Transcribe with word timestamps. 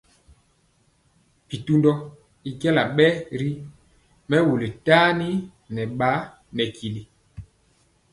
Bitundɔ 1.47 1.91
i 2.49 2.49
jala 2.61 2.83
ɓegi 2.95 3.23
ri 3.39 3.49
mɛwul 4.29 4.61
tani 4.85 5.27
nɛ 5.73 5.81
ɓa 5.99 6.11
nɛ 6.55 6.63
tili. 6.77 7.01